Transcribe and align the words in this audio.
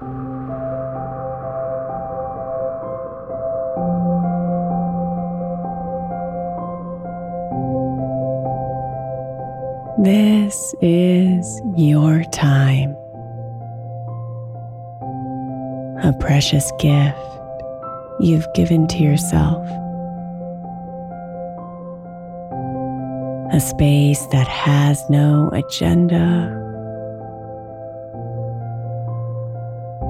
This 0.00 0.06
is 10.80 11.60
your 11.76 12.24
time, 12.32 12.96
a 16.02 16.14
precious 16.18 16.72
gift 16.78 17.18
you've 18.20 18.46
given 18.54 18.86
to 18.86 18.96
yourself, 18.96 19.62
a 23.52 23.60
space 23.60 24.24
that 24.32 24.48
has 24.48 25.04
no 25.10 25.50
agenda, 25.52 26.59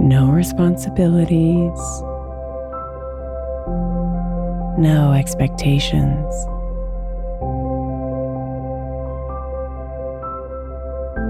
no 0.00 0.30
responsibilities, 0.30 1.78
no 4.78 5.12
expectations. 5.16 6.34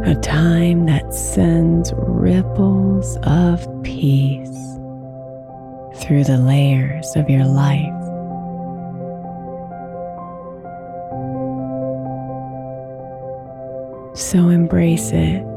a 0.06 0.14
time 0.14 0.86
that 0.86 1.12
sends 1.12 1.92
ripples 1.94 3.18
of 3.22 3.64
peace 3.82 4.78
through 5.96 6.24
the 6.24 6.38
layers 6.38 7.14
of 7.16 7.28
your 7.28 7.44
life. 7.44 7.86
So 14.16 14.48
embrace 14.48 15.12
it 15.12 15.49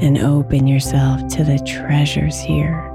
and 0.00 0.18
open 0.18 0.66
yourself 0.66 1.26
to 1.28 1.44
the 1.44 1.58
treasures 1.60 2.38
here. 2.40 2.90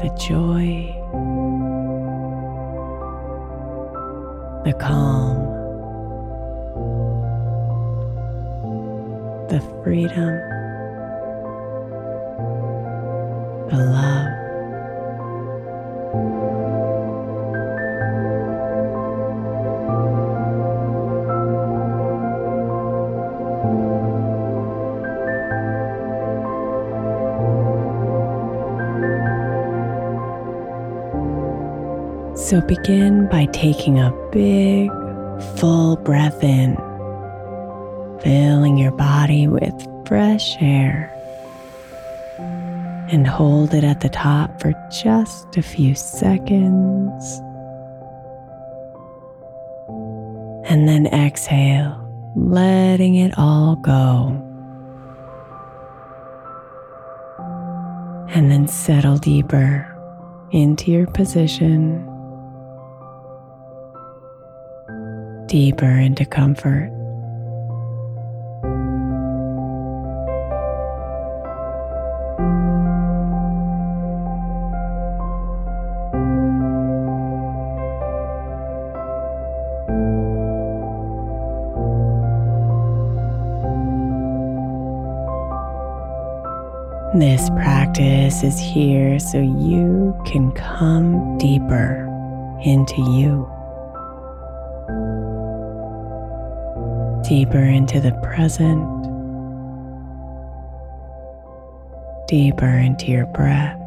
The 0.00 0.10
joy 0.18 0.98
the 4.64 4.72
calm, 4.74 5.34
the 9.48 9.60
freedom, 9.82 10.38
the 13.68 13.76
love. 13.76 14.31
So 32.52 32.60
begin 32.60 33.28
by 33.28 33.46
taking 33.46 33.98
a 33.98 34.12
big, 34.30 34.90
full 35.56 35.96
breath 35.96 36.44
in, 36.44 36.76
filling 38.22 38.76
your 38.76 38.92
body 38.92 39.48
with 39.48 39.72
fresh 40.06 40.58
air. 40.60 41.08
And 43.10 43.26
hold 43.26 43.72
it 43.72 43.84
at 43.84 44.00
the 44.00 44.10
top 44.10 44.60
for 44.60 44.74
just 44.90 45.56
a 45.56 45.62
few 45.62 45.94
seconds. 45.94 47.40
And 50.70 50.86
then 50.86 51.06
exhale, 51.06 51.98
letting 52.36 53.14
it 53.14 53.32
all 53.38 53.76
go. 53.76 54.28
And 58.28 58.50
then 58.50 58.68
settle 58.68 59.16
deeper 59.16 59.88
into 60.50 60.90
your 60.90 61.06
position 61.06 62.11
deeper 65.52 65.84
into 65.84 66.24
comfort. 66.24 66.88
This 87.14 87.50
practice 87.50 88.42
is 88.42 88.58
here 88.58 89.18
so 89.18 89.38
you 89.38 90.18
can 90.24 90.50
come 90.52 91.36
deeper 91.36 92.08
into 92.64 93.02
you. 93.02 93.51
Deeper 97.32 97.64
into 97.64 97.98
the 97.98 98.12
present, 98.22 98.84
deeper 102.28 102.66
into 102.66 103.06
your 103.06 103.24
breath. 103.24 103.78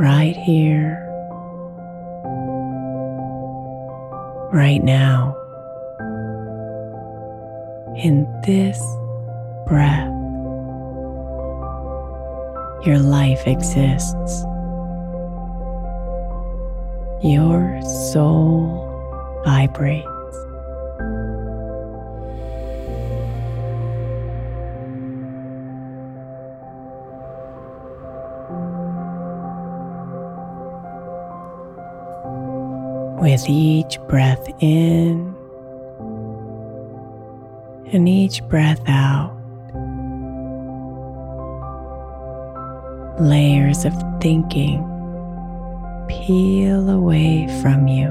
Right 0.00 0.36
here, 0.36 0.98
right 4.52 4.82
now 4.82 5.21
this 8.42 8.80
breath, 9.66 10.08
your 12.84 12.98
life 12.98 13.46
exists. 13.46 14.44
Your 17.22 17.80
soul 18.12 19.42
vibrates. 19.44 20.08
With 33.20 33.48
each 33.48 34.00
breath 34.08 34.44
in, 34.60 35.31
and 37.92 38.08
each 38.08 38.42
breath 38.44 38.80
out, 38.88 39.36
layers 43.20 43.84
of 43.84 43.92
thinking 44.20 44.88
peel 46.08 46.88
away 46.88 47.46
from 47.60 47.86
you. 47.86 48.08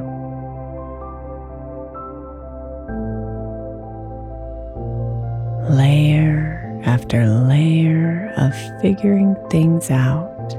Layer 5.69 6.81
after 6.85 7.25
layer 7.27 8.33
of 8.37 8.53
figuring 8.81 9.35
things 9.49 9.89
out, 9.89 10.53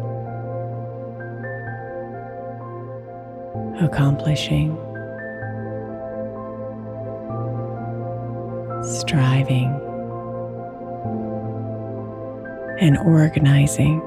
accomplishing 3.80 4.76
striving 8.84 9.68
and 12.80 12.98
organizing 12.98 14.00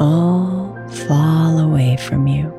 all 0.00 0.76
fall 1.06 1.58
away 1.58 1.96
from 1.96 2.26
you 2.26 2.52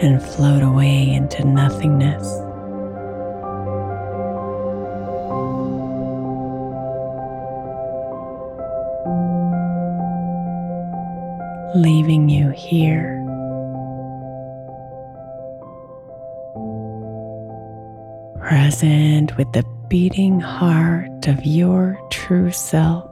and 0.00 0.22
float 0.22 0.62
away 0.62 1.10
into 1.10 1.44
nothingness. 1.44 2.26
Leaving 11.74 12.28
you 12.28 12.48
here 12.50 13.17
present 18.68 19.34
with 19.38 19.50
the 19.54 19.64
beating 19.88 20.38
heart 20.40 21.26
of 21.26 21.42
your 21.46 21.98
true 22.10 22.52
self. 22.52 23.10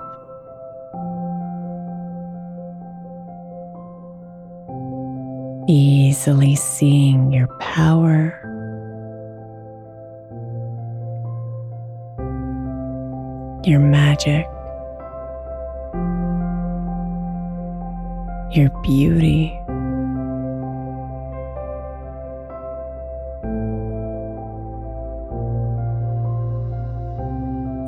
Easily 5.67 6.55
seeing 6.57 7.33
your 7.33 7.47
power, 7.59 8.39
your 13.65 13.81
magic, 13.81 14.45
your 18.55 18.69
beauty. 18.83 19.59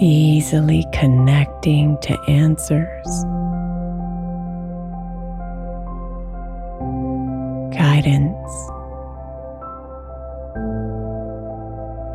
Easily 0.08 0.86
connecting 0.90 1.98
to 1.98 2.18
answers, 2.28 3.24
guidance, 7.76 8.52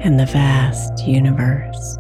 and 0.04 0.20
the 0.20 0.26
vast 0.26 1.08
universe. 1.08 2.00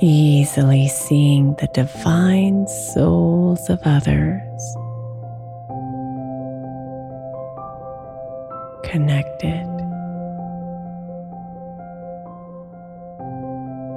Easily 0.00 0.86
seeing 0.86 1.54
the 1.54 1.66
divine 1.72 2.68
souls 2.68 3.68
of 3.68 3.80
others 3.84 4.76
connected, 8.86 9.66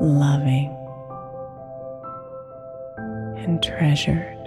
loving, 0.01 0.75
and 3.38 3.62
treasured. 3.62 4.38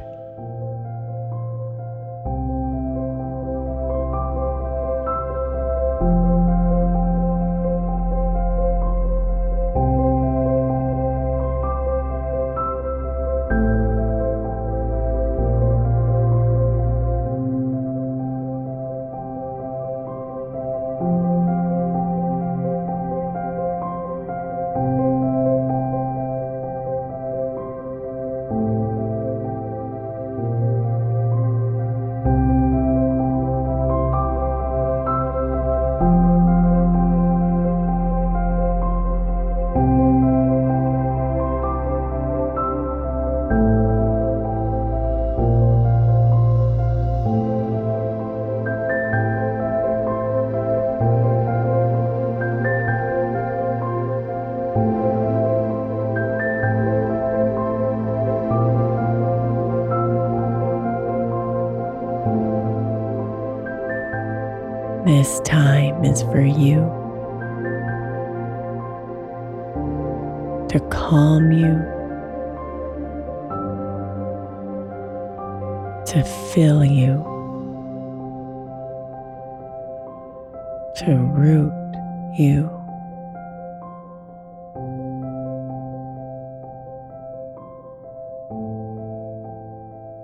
This 65.32 65.40
time 65.48 66.04
is 66.04 66.20
for 66.24 66.42
you 66.42 66.80
to 70.68 70.78
calm 70.90 71.50
you, 71.50 71.72
to 76.04 76.22
fill 76.52 76.84
you, 76.84 77.14
to 80.96 81.16
root 81.32 81.72
you. 82.38 82.68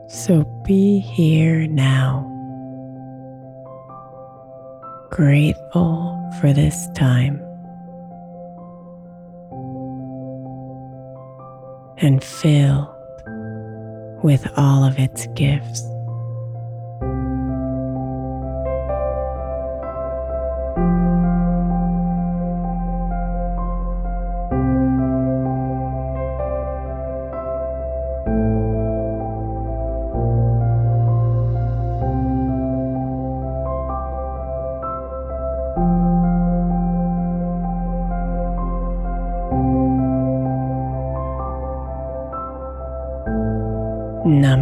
So 0.07 0.45
be 0.65 0.99
here 0.99 1.67
now 1.67 2.38
grateful 5.19 6.17
for 6.41 6.53
this 6.53 6.87
time 6.95 7.43
and 11.97 12.23
filled 12.23 12.87
with 14.23 14.47
all 14.57 14.85
of 14.85 14.97
its 14.97 15.27
gifts. 15.35 15.83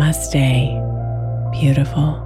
Namaste, 0.07 1.51
beautiful. 1.51 2.26